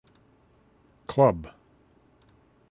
[1.05, 1.49] Club.